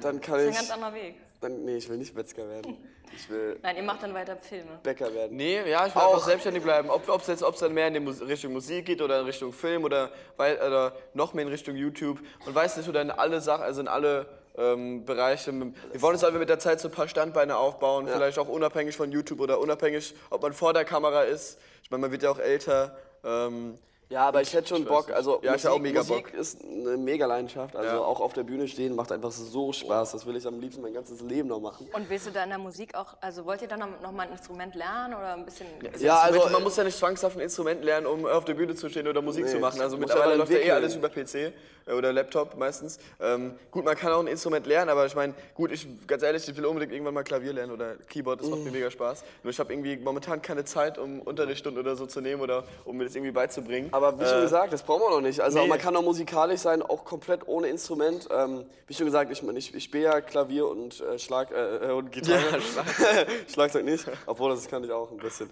[0.00, 1.16] Dann kann Das ist ein ganz anderer Weg.
[1.40, 2.76] Dann, nee, ich will nicht Metzger werden.
[3.16, 4.78] Ich will Nein, ihr macht dann weiter Filme.
[4.82, 5.36] Bäcker werden.
[5.36, 6.14] Nee, ja, ich will Auch.
[6.14, 6.90] einfach selbstständig bleiben.
[6.90, 9.52] Ob es jetzt ob's dann mehr in die Mus Richtung Musik geht oder in Richtung
[9.52, 12.20] Film oder, weil, oder noch mehr in Richtung YouTube.
[12.44, 14.26] Man weiß nicht, oder in alle Sachen, also in alle
[14.58, 15.52] ähm, Bereiche.
[15.52, 18.96] Wir wollen uns einfach mit der Zeit so ein paar Standbeine aufbauen, vielleicht auch unabhängig
[18.96, 21.58] von YouTube oder unabhängig, ob man vor der Kamera ist.
[21.82, 22.96] Ich meine, man wird ja auch älter.
[23.24, 23.78] Ähm,
[24.10, 25.12] Ja, aber ich hätte schon weiß Bock.
[25.12, 26.34] Also Ja, ich Musik, hab auch mega Musik Bock.
[26.34, 27.76] ist eine mega Leidenschaft.
[27.76, 28.00] Also Ja.
[28.00, 30.10] auch auf der Bühne stehen macht einfach so Spaß.
[30.12, 31.88] Das will ich am liebsten mein ganzes Leben noch machen.
[31.92, 34.32] Und willst du da in der Musik auch, also wollt ihr dann noch, mal ein
[34.32, 35.66] Instrument lernen oder ein bisschen...
[36.00, 38.88] Ja, also man muss ja nicht zwangshaft ein Instrument lernen, um auf der Bühne zu
[38.88, 39.80] stehen oder Musik Nee, zu machen.
[39.80, 41.52] Also mittlerweile läuft ja eh alles über PC
[41.86, 42.98] äh, oder Laptop meistens.
[43.20, 46.48] Ähm, gut, man kann auch ein Instrument lernen, aber ich meine, gut, ich ganz ehrlich,
[46.48, 48.64] ich will unbedingt irgendwann mal Klavier lernen oder Keyboard, das macht Mm.
[48.64, 49.22] mir mega Spaß.
[49.44, 52.96] Nur ich habe irgendwie momentan keine Zeit, um Unterrichtsstunden oder so zu nehmen oder um
[52.96, 53.88] mir das irgendwie beizubringen.
[53.92, 55.40] Aber wie schon Äh, gesagt, das brauchen wir noch nicht.
[55.40, 55.66] Also nee.
[55.66, 58.28] man kann auch musikalisch sein, auch komplett ohne Instrument.
[58.30, 61.92] Ähm, wie schon gesagt, ich, ich, ich spiele ja Klavier und äh, Schlag äh, äh,
[61.92, 62.60] und Gitarre.
[63.52, 65.48] Schlagzeug nicht, obwohl das kann ich auch ein bisschen.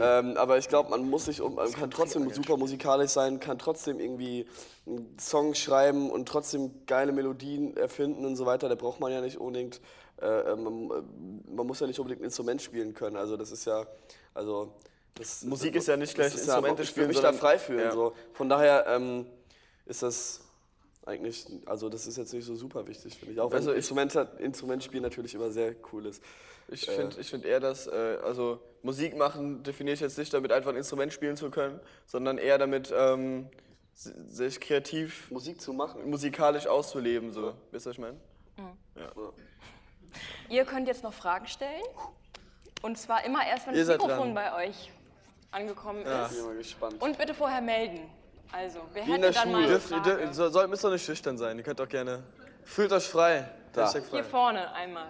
[0.00, 3.58] ähm, aber ich glaube, man muss sich, um, man kann trotzdem super musikalisch sein, kann
[3.58, 4.46] trotzdem irgendwie
[4.86, 8.68] einen Song schreiben und trotzdem geile Melodien erfinden und so weiter.
[8.68, 9.80] Da braucht man ja nicht unbedingt,
[10.20, 10.88] äh, äh, man,
[11.54, 13.16] man muss ja nicht unbedingt ein Instrument spielen können.
[13.16, 13.86] Also das ist ja,
[14.34, 14.72] also
[15.14, 17.80] das, Musik ist ja nicht gleich Instrumente ich will spielen, mich da frei fühlen.
[17.80, 17.92] Ja.
[17.92, 18.14] So.
[18.32, 19.26] Von daher ähm,
[19.86, 20.40] ist das
[21.04, 23.40] eigentlich, also das ist jetzt nicht so super wichtig, finde ich.
[23.40, 26.22] Auch wenn Also ich- Instrument, Instrumentspiel natürlich immer sehr cool ist.
[26.68, 30.52] Ich finde ich find eher, dass, äh, also Musik machen definiere ich jetzt nicht damit,
[30.52, 33.48] einfach ein Instrument spielen zu können, sondern eher damit, ähm,
[33.92, 36.08] si- sich kreativ, Musik zu machen.
[36.08, 37.52] musikalisch auszuleben, so.
[37.72, 38.16] Wisst ihr, was ich meine?
[40.48, 41.82] Ihr könnt jetzt noch Fragen stellen.
[42.82, 44.34] Und zwar immer erst, wenn Ihr das Mikrofon dran.
[44.34, 44.90] bei euch
[45.52, 46.32] angekommen Bin ist.
[46.38, 47.00] ich mal gespannt.
[47.02, 48.10] Und bitte vorher melden.
[48.50, 49.52] Also, wer Wie in hätte dann Schule.
[49.52, 50.34] mal eine Dürft, ihr Frage?
[50.34, 52.22] so, soll, müsst doch nicht schüchtern sein, ihr könnt auch gerne.
[52.64, 53.48] Fühlt euch frei.
[53.72, 53.84] Da.
[53.84, 54.16] Hashtag frei.
[54.18, 55.06] Hier vorne einmal.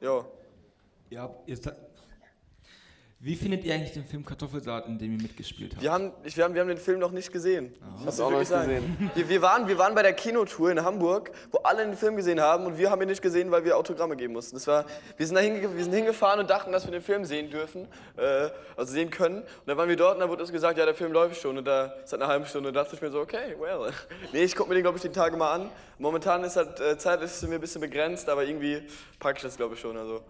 [0.00, 0.24] Jo.
[1.10, 1.72] Ja, ihr sa-
[3.26, 5.82] Wie findet ihr eigentlich den Film Kartoffelsalat, in dem ihr mitgespielt habt?
[5.82, 7.74] Wir haben, ich, wir, haben, wir haben den Film noch nicht gesehen.
[8.04, 9.10] Hast du auch noch nicht gesehen.
[9.16, 12.40] Wir, wir, waren, wir waren bei der Kinotour in Hamburg, wo alle den Film gesehen
[12.40, 14.54] haben und wir haben ihn nicht gesehen, weil wir Autogramme geben mussten.
[14.54, 14.84] Das war,
[15.16, 17.88] wir, sind da hinge, wir sind hingefahren und dachten, dass wir den Film sehen dürfen,
[18.16, 19.38] äh, also sehen können.
[19.38, 21.58] Und dann waren wir dort und dann wurde uns gesagt, ja, der Film läuft schon.
[21.58, 23.92] Und da ist halt eine halbe Stunde und da dachte ich mir so, okay, well.
[24.32, 25.70] Nee, ich gucke mir den, glaube ich, die Tage mal an.
[25.98, 28.82] Momentan ist halt äh, zeitlich sind wir ein bisschen begrenzt, aber irgendwie
[29.18, 29.96] packe ich das, glaube ich, schon.
[29.96, 30.22] Also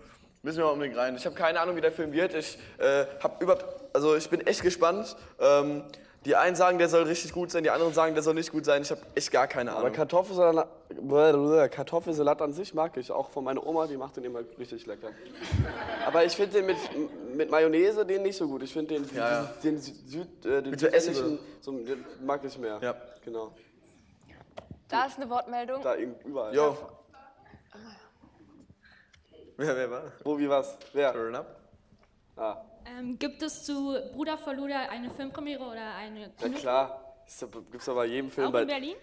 [0.43, 1.17] müssen wir mal unbedingt rein.
[1.17, 2.35] Ich habe keine Ahnung, wie der Film wird.
[2.35, 5.17] Ich, äh, hab überhaupt, also ich bin echt gespannt.
[5.41, 5.83] Ähm,
[6.25, 8.65] die einen sagen, der soll richtig gut sein, die anderen sagen, der soll nicht gut
[8.65, 8.83] sein.
[8.83, 9.93] Ich habe echt gar keine Aber Ahnung.
[9.93, 10.67] Kartoffelsalat,
[11.01, 14.85] blablabla, Kartoffelsalat an sich mag ich, auch von meiner Oma, die macht den immer richtig
[14.87, 15.11] lecker.
[16.05, 16.77] Aber ich finde den mit,
[17.37, 18.65] mit Mayonnaise den nicht so gut.
[18.65, 19.53] Ich finde den, Ja, ja.
[19.63, 22.79] den Süd, äh, den Mit so Essig südländischen, so, den mag ich mehr.
[22.83, 22.95] Ja.
[23.25, 23.53] Genau.
[24.89, 25.81] Da ist eine Wortmeldung.
[25.83, 26.53] Da irgend- überall.
[26.55, 26.77] Jo.
[29.57, 30.03] Wer, wer war?
[30.25, 30.77] Wo, wie, was?
[30.93, 31.13] Wer?
[31.13, 31.47] Turn up.
[32.37, 32.57] Ah,
[32.99, 36.59] Ähm, gibt es zu Bruder vor Luder eine Filmpremiere oder eine na Kino?
[36.59, 37.03] klar.
[37.27, 38.49] Ist ja- Gibt's doch bei jedem Film.
[38.49, 38.97] Auch bei, in Berlin?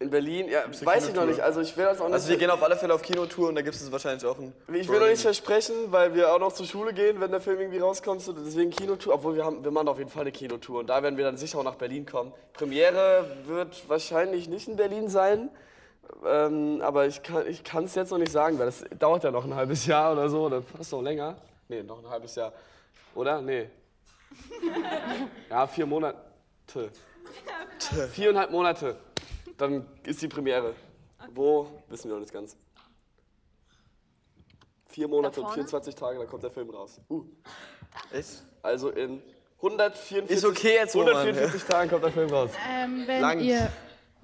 [0.00, 1.40] in Berlin, ja, weiß ich noch nicht.
[1.40, 2.14] Also ich will das auch nicht.
[2.14, 4.52] Also wir gehen auf alle Fälle auf Kinotour und da gibt es wahrscheinlich auch ein.
[4.72, 7.58] Ich will noch nicht versprechen, weil wir auch noch zur Schule gehen, wenn der Film
[7.58, 8.22] irgendwie rauskommt.
[8.22, 10.78] So deswegen Kinotour, obwohl wir, haben, wir machen auf jeden Fall eine Kinotour.
[10.80, 12.32] Und da werden wir dann sicher auch nach Berlin kommen.
[12.52, 15.50] Premiere wird wahrscheinlich nicht in Berlin sein.
[16.24, 19.54] Ähm, aber ich kann es jetzt noch nicht sagen, weil das dauert ja noch ein
[19.54, 20.46] halbes Jahr oder so.
[20.46, 21.36] Oder fast noch länger.
[21.68, 22.52] Nee, noch ein halbes Jahr.
[23.14, 23.40] Oder?
[23.40, 23.70] Nee.
[25.48, 26.14] Ja, vier Monate.
[28.12, 28.96] Viereinhalb Monate.
[29.56, 30.74] Dann ist die Premiere.
[31.34, 31.68] Wo?
[31.88, 32.56] Wissen wir noch nicht ganz.
[34.86, 35.54] Vier Monate und vorne?
[35.54, 37.00] 24 Tage, dann kommt der Film raus.
[37.08, 37.24] Uh.
[38.12, 38.42] Echt?
[38.62, 39.22] Also in
[39.58, 42.50] 144, Ist okay jetzt, Roman, 144 Tagen kommt der Film raus.
[42.68, 43.40] Ähm, wenn, Lang.
[43.40, 43.70] ihr,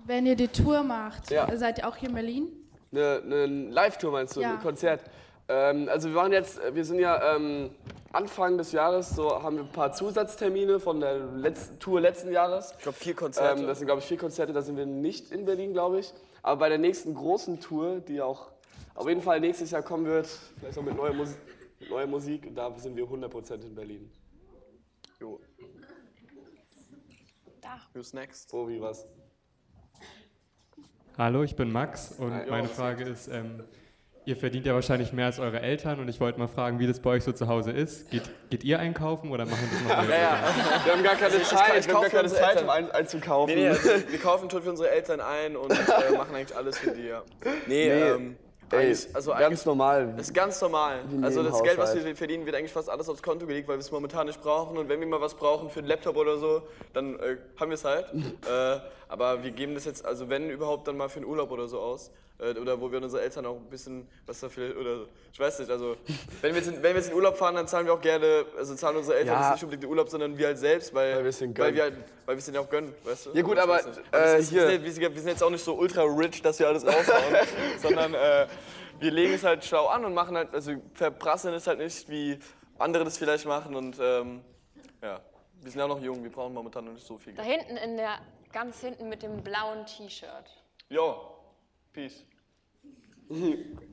[0.06, 1.54] wenn ihr die Tour macht, Ja.
[1.56, 2.48] seid ihr auch hier in Berlin?
[2.92, 4.52] Eine, eine Live-Tour meinst du, Ja.
[4.54, 5.00] ein Konzert?
[5.48, 7.70] Ähm, also wir waren jetzt, wir sind ja ähm,
[8.12, 12.72] Anfang des Jahres, so haben wir ein paar Zusatztermine von der letzten, Tour letzten Jahres.
[12.78, 13.60] Ich glaube, vier Konzerte.
[13.60, 16.12] Ähm, das sind, glaube ich, vier Konzerte, da sind wir nicht in Berlin, glaube ich.
[16.42, 18.52] Aber bei der nächsten großen Tour, die auch
[18.94, 21.30] auf jeden Fall nächstes Jahr kommen wird, vielleicht auch mit neuer, Mus
[21.80, 24.10] mit neuer Musik, da sind wir 100% in Berlin.
[25.20, 25.40] jo.
[27.60, 27.80] Da.
[27.94, 28.52] Who's next?
[28.54, 29.06] Oh, wie was?
[31.16, 32.50] Hallo, ich bin Max und Hi.
[32.50, 33.62] meine Frage ist, ähm,
[34.24, 36.98] ihr verdient ja wahrscheinlich mehr als eure Eltern und ich wollte mal fragen, wie das
[36.98, 38.10] bei euch so zu Hause ist.
[38.10, 40.18] Geht, geht ihr einkaufen oder machen das noch mehr?
[40.18, 43.54] Ja, wir haben gar keine ich Zeit, wir haben gar keine Zeit, um ein, einzukaufen.
[43.54, 46.78] Nee, nee, also wir kaufen tot für unsere Eltern ein und äh, machen eigentlich alles
[46.78, 47.22] für die, ja.
[47.68, 48.36] Nee, Nee, ähm,
[48.70, 50.14] Ey, eigentlich, also ganz normal.
[50.16, 51.04] Das ist ganz normal.
[51.22, 53.80] Also das Geld, was wir verdienen, wird eigentlich fast alles aufs Konto gelegt, weil wir
[53.80, 54.76] es momentan nicht brauchen.
[54.76, 57.74] Und wenn wir mal was brauchen für einen Laptop oder so, dann äh, haben wir
[57.74, 58.06] es halt.
[58.14, 61.68] äh, aber wir geben das jetzt, also wenn überhaupt, dann mal für einen Urlaub oder
[61.68, 62.10] so aus.
[62.40, 65.70] Äh, oder wo wir unsere Eltern auch ein bisschen was dafür, oder ich weiß nicht,
[65.70, 65.96] also
[66.42, 68.44] wenn wir, jetzt in, wenn wir jetzt in Urlaub fahren, dann zahlen wir auch gerne,
[68.58, 69.42] also zahlen unsere Eltern Ja.
[69.42, 71.72] jetzt nicht unbedingt den Urlaub, sondern wir halt selbst, weil, Weil wir es denen weil
[71.72, 71.76] gönnen.
[71.76, 71.94] wir halt,
[72.26, 73.30] weil wir es denen auch gönnen, weißt du?
[73.34, 73.86] Ja gut, aber, nicht.
[74.12, 76.66] äh, ist, hier- Wir sind, wir sind- jetzt auch nicht so ultra rich, dass wir
[76.66, 77.36] alles raushauen,
[77.80, 78.48] sondern äh,
[78.98, 82.38] wir legen es halt schlau an und machen halt, also verprasseln es halt nicht, wie
[82.78, 84.40] andere das vielleicht machen und ähm,
[85.00, 85.20] ja,
[85.60, 87.62] wir sind ja auch noch jung, wir brauchen momentan noch nicht so viel Da Geld.
[87.62, 88.18] hinten in der,
[88.54, 90.46] ganz hinten mit dem blauen T-Shirt.
[90.88, 91.16] Jo,
[91.92, 92.24] peace.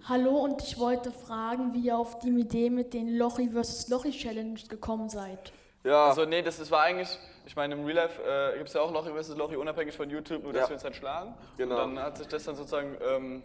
[0.08, 3.90] Hallo und ich wollte fragen, wie ihr auf die Idee mit den Lochi vs.
[3.90, 5.52] Lochi Challenge gekommen seid.
[5.84, 7.10] Ja, Also nee, das, das war eigentlich,
[7.48, 9.36] ich meine im Real Life äh, gibt es ja auch Lochi vs.
[9.36, 10.70] Lochi unabhängig von YouTube, nur dass Ja.
[10.70, 11.34] wir uns halt schlagen.
[11.58, 11.84] Genau.
[11.84, 13.44] Und dann hat sich das dann sozusagen ähm,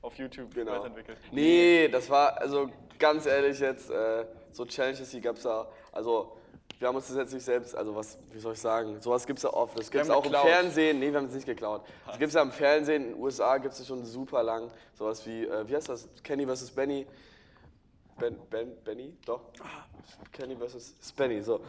[0.00, 0.72] auf YouTube Genau.
[0.72, 1.18] weiterentwickelt.
[1.30, 6.38] Nee, das war, also ganz ehrlich jetzt, äh, so Challenges, die gab es da, also
[6.82, 9.38] wir haben uns das jetzt nicht selbst, also was, wie soll ich sagen, sowas gibt
[9.38, 9.78] es ja oft.
[9.78, 10.48] Das gibt es auch im geklaut.
[10.48, 11.82] Fernsehen, nee, wir haben es nicht geklaut.
[12.06, 14.68] Das gibt es ja im Fernsehen, in den USA gibt es schon super lang,
[14.98, 16.72] sowas wie, äh, wie heißt das, Kenny vs.
[16.72, 17.06] Benny.
[18.18, 19.16] Ben, ben, Benny?
[19.24, 19.42] Doch.
[20.32, 20.96] Kenny vs.
[21.00, 21.60] Spenny, so.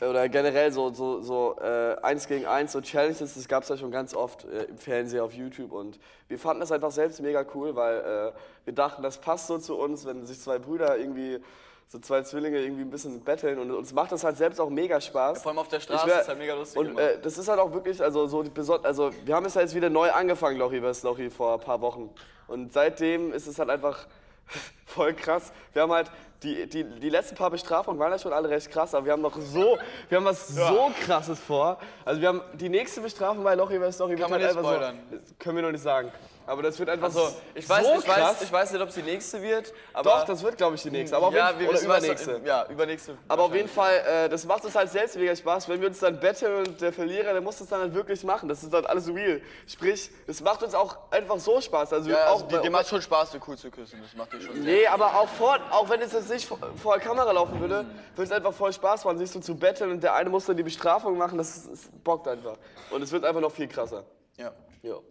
[0.00, 3.76] Oder generell so, so, so äh, eins gegen eins, so Challenges, das gab es ja
[3.76, 5.70] schon ganz oft äh, im Fernsehen, auf YouTube.
[5.70, 8.32] Und wir fanden das einfach selbst mega cool, weil äh,
[8.64, 11.40] wir dachten, das passt so zu uns, wenn sich zwei Brüder irgendwie,
[11.88, 13.58] so zwei Zwillinge irgendwie ein bisschen betteln.
[13.58, 15.42] Und uns macht das halt selbst auch mega Spaß.
[15.42, 17.60] Vor allem auf der Straße wär- ist halt mega lustig Und äh, das ist halt
[17.60, 20.56] auch wirklich, also so die beson also wir haben es ja jetzt wieder neu angefangen,
[20.58, 21.02] Lochi vs.
[21.02, 22.08] Lochi, vor ein paar Wochen.
[22.48, 24.06] Und seitdem ist es halt einfach
[24.86, 25.52] voll krass.
[25.72, 26.10] Wir haben halt,
[26.42, 29.22] die, die, die letzten paar Bestrafungen waren ja schon alle recht krass, aber wir haben
[29.22, 31.78] noch so, wir haben was so krasses vor.
[32.04, 33.98] Also wir haben die nächste Bestrafung bei Lochi vs.
[33.98, 34.98] Lochi Kann man halt spoilern.
[35.10, 36.10] so, können wir noch nicht sagen.
[36.52, 38.34] Aber das wird einfach Also, ich weiß, so ich, krass.
[38.34, 40.10] weiß, ich weiß nicht, ob es die nächste wird, aber.
[40.10, 42.42] Doch, das wird glaube ich die nächste, aber auf ja, jeden, wir oder übernächste.
[42.44, 43.16] Ja, übernächste.
[43.26, 46.00] Aber auf jeden Fall, äh, das macht uns halt selbst mega Spaß, wenn wir uns
[46.00, 48.50] dann betteln und der Verlierer, der muss das dann halt wirklich machen.
[48.50, 49.40] Das ist dann alles real.
[49.66, 51.94] Sprich, das macht uns auch einfach so Spaß.
[51.94, 53.98] Also Ja, auch also, die, dir macht schon Spaß, dir cool zu küssen.
[54.02, 54.62] Das macht dir schon.
[54.62, 57.86] Nee, aber auch, vor, auch wenn es jetzt nicht vor, vor der Kamera laufen würde,
[58.14, 60.58] würde es einfach voll Spaß machen, sich so zu betteln und der eine muss dann
[60.58, 61.38] die Bestrafung machen.
[61.38, 62.58] Das, ist, das bockt einfach.
[62.90, 64.04] Und es wird einfach noch viel krasser.
[64.36, 64.52] Ja.
[64.82, 65.02] Jo.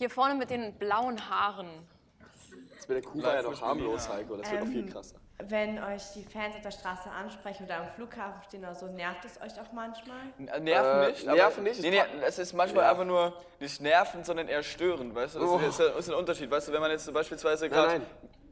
[0.00, 1.68] Hier vorne mit den blauen Haaren.
[2.74, 4.34] Das mit der Kuh war ja noch harmlos, Heiko.
[4.38, 5.16] Das wird noch viel krasser.
[5.42, 9.26] Wenn euch die Fans auf der Straße ansprechen oder am Flughafen stehen oder so, nervt
[9.26, 10.16] es euch auch manchmal?
[10.38, 11.26] N- Nerven Äh, nicht.
[11.26, 12.92] nerven nicht, Nee, es nee, es ist manchmal Ja.
[12.92, 15.14] einfach nur nicht nerven, sondern eher stören.
[15.14, 15.58] Weißt du, das Oh.
[15.58, 16.50] ist, ist ein Unterschied.
[16.50, 18.00] Weißt du, wenn man jetzt beispielsweise gerade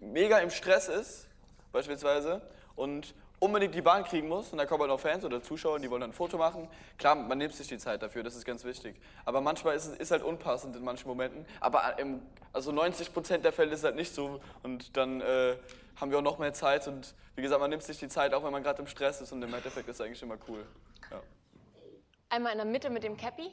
[0.00, 1.28] mega im Stress ist,
[1.72, 2.42] beispielsweise,
[2.76, 5.90] und unbedingt die Bahn kriegen muss, und da kommen halt noch Fans oder Zuschauer, die
[5.90, 6.68] wollen dann ein Foto machen.
[6.96, 8.96] Klar, man nimmt sich die Zeit dafür, das ist ganz wichtig.
[9.24, 11.46] Aber manchmal ist es ist halt unpassend in manchen Momenten.
[11.60, 12.20] Aber im,
[12.52, 14.40] also 90% der Fälle ist es halt nicht so.
[14.62, 15.56] Und dann äh,
[15.96, 16.88] haben wir auch noch mehr Zeit.
[16.88, 19.32] Und wie gesagt, man nimmt sich die Zeit, auch wenn man gerade im Stress ist.
[19.32, 20.64] Und im Endeffekt ist es eigentlich immer cool.
[21.10, 21.20] Ja.
[22.30, 23.50] Einmal in der Mitte mit dem Cappy.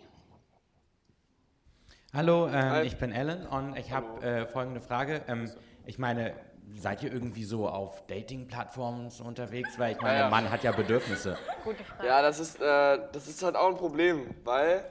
[2.14, 5.22] Hallo, ähm, ich bin Alan und ich habe äh, folgende Frage.
[5.28, 5.52] Ähm,
[5.86, 6.34] ich meine,
[6.74, 9.78] seid ihr irgendwie so auf Dating-Plattformen unterwegs?
[9.78, 10.30] Weil ich meine, Ja, ja.
[10.30, 11.38] Mann hat ja Bedürfnisse.
[11.64, 12.08] Gute Frage.
[12.08, 14.84] Ja, das ist, äh, das ist halt auch ein Problem, weil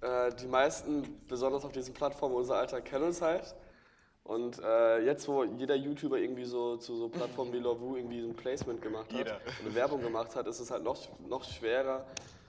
[0.00, 3.54] äh, die meisten, besonders auf diesen Plattformen unser Alter, kennen uns halt.
[4.22, 8.28] Und äh, jetzt, wo jeder YouTuber irgendwie so zu so Plattformen wie Lovoo irgendwie so
[8.28, 9.38] ein Placement gemacht hat, Jeder.
[9.62, 10.96] eine Werbung gemacht hat, ist es halt noch,
[11.28, 12.06] noch schwerer.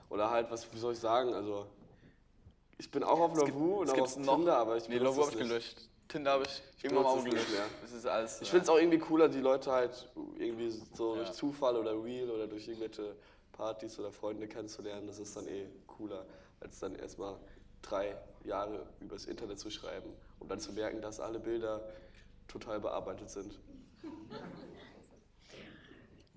[0.09, 1.65] Oder halt, was, wie soll ich sagen, also
[2.77, 4.35] ich bin auch auf Lovoo und Es auch auf noch.
[4.37, 5.47] Tinder, aber ich Nee, Logo habe es ich nicht.
[5.49, 5.89] gelöscht.
[6.07, 7.37] Tinder habe ich irgendwann mal
[7.83, 8.41] es ist alles.
[8.41, 11.23] Ich finde es auch irgendwie cooler, die Leute halt irgendwie so Ja.
[11.23, 13.15] durch Zufall oder Real oder durch irgendwelche
[13.51, 15.07] Partys oder Freunde kennenzulernen.
[15.07, 16.25] Das ist dann eh cooler,
[16.59, 17.37] als dann erstmal
[17.81, 21.81] drei Jahre übers Internet zu schreiben und dann zu merken, dass alle Bilder
[22.47, 23.59] total bearbeitet sind.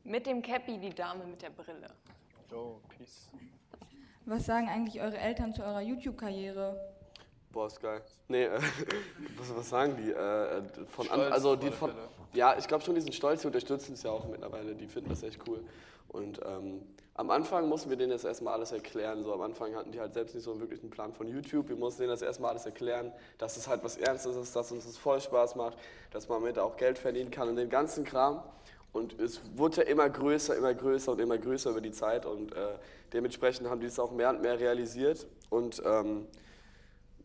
[0.05, 1.91] Mit dem Cappy die Dame mit der Brille.
[2.55, 3.29] Oh, peace.
[4.25, 6.95] Was sagen eigentlich eure Eltern zu eurer YouTube-Karriere?
[7.59, 8.01] Boah, ist geil.
[8.29, 8.61] Nee, äh,
[9.37, 10.13] was, was sagen die?
[10.13, 11.91] Äh, von Stolz also die von,
[12.33, 15.11] ja, ich glaube schon, die sind stolz, die unterstützen es ja auch mittlerweile, die finden
[15.11, 15.65] das echt cool.
[16.07, 16.83] Und ähm,
[17.15, 19.25] am Anfang mussten wir denen jetzt erstmal alles erklären.
[19.25, 21.69] So am Anfang hatten die halt selbst nicht so einen wirklichen Plan von YouTube.
[21.69, 24.87] Wir mussten denen das erstmal alles erklären, dass es halt was Ernstes ist, dass uns
[24.87, 25.79] das voll Spaß macht,
[26.13, 28.41] dass man damit auch Geld verdienen kann und den ganzen Kram.
[28.93, 32.25] Und es wurde ja immer größer, immer größer und immer größer über die Zeit.
[32.25, 32.79] Und äh,
[33.13, 35.27] dementsprechend haben die es auch mehr und mehr realisiert.
[35.51, 36.29] Und ähm,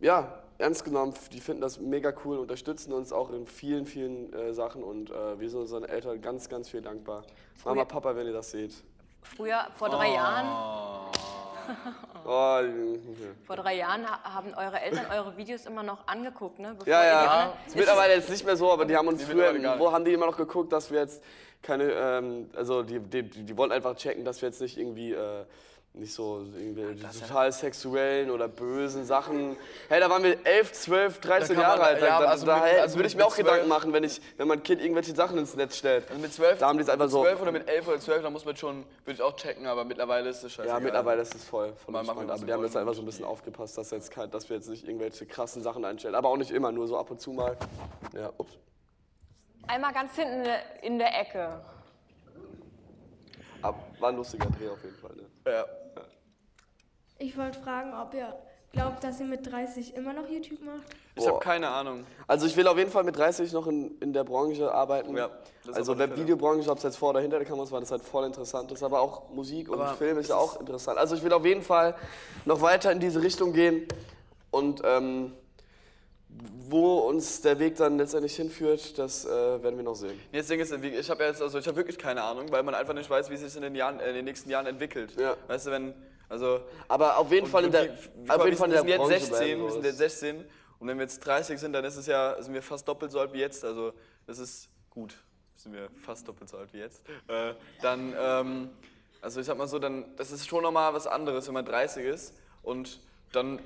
[0.03, 4.53] ja, ernst genommen, die finden das mega cool, unterstützen uns auch in vielen, vielen äh,
[4.53, 7.23] Sachen und äh, wir sind unseren Eltern ganz, ganz viel dankbar.
[7.65, 8.73] Mama, Papa, wenn ihr das seht.
[9.23, 10.45] Früher, vor drei Jahren,
[12.25, 12.59] Oh,
[13.45, 16.75] vor drei Jahren ha- haben eure Eltern eure Videos immer noch angeguckt, ne?
[16.77, 19.53] Bevor ja, ja, ist mittlerweile jetzt nicht mehr so, aber die haben uns Die früher,
[19.79, 21.23] wo haben die immer noch geguckt, dass wir jetzt
[21.61, 25.13] keine, ähm, also die, die, die die wollten einfach checken, dass wir jetzt nicht irgendwie,
[25.13, 25.45] äh,
[25.95, 29.56] nicht so irgendwie total sexuellen oder bösen Sachen.
[29.89, 32.01] Hey, da waren wir 11, 12, 13 kann Jahre man- alt.
[32.01, 34.03] ja, da, also da, mit- hey, also würde ich mir auch 12 Gedanken machen, wenn,
[34.03, 36.10] ich, wenn mein Kind irgendwelche Sachen ins Netz stellt.
[36.10, 37.99] Also mit 12, Da haben die es einfach mit so- 12 oder mit 11 oder
[37.99, 40.67] 12, da muss man schon, würde ich auch checken, aber mittlerweile ist es scheiße.
[40.67, 43.01] Ja, mittlerweile ist es voll, voll Mal machen, Aber wir die haben jetzt einfach so
[43.03, 46.15] ein bisschen aufgepasst, dass, jetzt kein, dass wir jetzt nicht irgendwelche krassen Sachen einstellen.
[46.15, 47.56] Aber auch nicht immer, nur so ab und zu mal.
[48.15, 48.58] Ja, ups.
[49.67, 51.62] Einmal ganz hinten in der- in der Ecke.
[53.62, 55.12] Aber war ein lustiger Dreh auf jeden Fall.
[55.15, 55.23] Ne?
[55.51, 55.65] Ja.
[57.23, 58.36] Ich wollte fragen, ob ihr
[58.73, 60.83] glaubt, dass ihr mit 30 immer noch YouTube macht.
[61.15, 61.39] Ich habe Boah.
[61.39, 62.05] keine Ahnung.
[62.27, 65.15] Also ich will auf jeden Fall mit 30 noch in, in der Branche arbeiten.
[65.15, 65.29] Ja,
[65.65, 65.97] das also.
[65.97, 68.73] Webvideobranche, ob es jetzt vor oder hinter der Kamera ist, weil das halt voll interessant
[68.73, 68.83] ist.
[68.83, 70.97] Aber auch Musik und Aber Film ist ja auch interessant.
[70.97, 71.95] Also ich will auf jeden Fall
[72.43, 73.88] noch weiter in diese Richtung gehen.
[74.51, 75.31] Und ähm,
[76.67, 80.19] wo uns der Weg dann letztendlich hinführt, das äh, werden wir noch sehen.
[80.33, 82.75] Nee, Das Ding ist, ich habe jetzt, also ich habe wirklich keine Ahnung, weil man
[82.75, 85.13] einfach nicht weiß, wie es sich in den, Jahren, in den nächsten Jahren entwickelt.
[85.17, 85.38] Ja.
[85.47, 85.93] Weißt du, wenn,
[86.34, 86.62] also...
[86.88, 88.98] Aber auf jeden Fall in der, wie- auf jeden Fall in wir der sind jetzt
[89.00, 90.46] Branche 16, bleiben, wir sind jetzt 16
[90.80, 93.19] und wenn wir jetzt 30 sind, dann ist es ja, sind wir fast doppelt so
[93.19, 93.93] alt wie jetzt, also
[94.28, 95.15] das ist gut,
[95.56, 97.02] sind wir fast doppelt so alt wie jetzt.
[97.28, 98.69] Äh, dann, ähm,
[99.22, 102.06] also ich sag mal so, dann, das ist schon nochmal was anderes, wenn man 30
[102.06, 103.00] ist und
[103.32, 103.60] dann,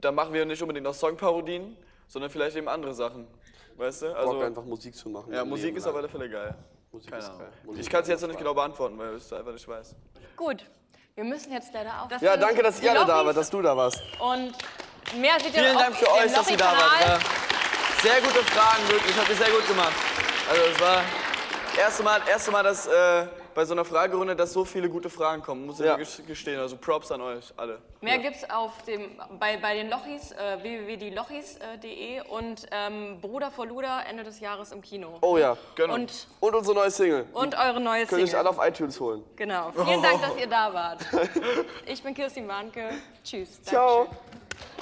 [0.00, 1.76] dann machen wir nicht unbedingt noch Songparodien,
[2.08, 3.26] sondern vielleicht eben andere Sachen,
[3.76, 4.16] weißt du?
[4.16, 5.32] Also, Bock einfach Musik zu machen.
[5.32, 6.54] ja, Musik Leben ist auf alle Fälle geil.
[6.92, 7.40] Musik Keine ist Ahnung.
[7.40, 7.52] geil.
[7.64, 9.94] Musik Ich kann es jetzt noch nicht genau beantworten, weil ich es einfach nicht weiß.
[10.36, 10.64] Gut,
[11.16, 12.08] wir müssen jetzt leider auf.
[12.08, 14.02] Das Ja, danke, dass ihr alle da wart, dass du da warst.
[14.18, 14.52] Und
[15.18, 17.00] mehr seht ihr Vielen Dank für euch, dass ihr da wart.
[17.00, 17.18] Ja.
[18.02, 19.16] Sehr gute Fragen, wirklich.
[19.16, 19.94] Habt ihr sehr gut gemacht.
[20.50, 21.02] Also es war
[21.78, 25.42] erste Mal, erste Mal, dass äh, bei so einer Fragerunde, dass so viele gute Fragen
[25.42, 25.96] kommen, muss ich Ja.
[25.96, 26.60] gestehen.
[26.60, 27.78] Also Props an euch alle.
[28.02, 34.02] Mehr gibt's auf dem, bei, bei den Lochis, äh, www.dielochis.de und ähm, Bruder vor Luder
[34.08, 35.18] Ende des Jahres im Kino.
[35.22, 35.56] Oh ja.
[35.74, 35.94] Genau.
[35.94, 37.24] Und, Und unsere neue Single.
[37.32, 38.46] und eure neue Könnt ihr euch Single.
[38.46, 39.24] alle auf iTunes holen.
[39.36, 39.72] Genau.
[39.72, 40.98] Vielen Dank, dass ihr da wart.
[41.86, 42.90] Ich bin Kirstin Warnke.
[43.24, 43.60] Tschüss.
[43.62, 44.04] Ciao.
[44.04, 44.75] Dankeschön.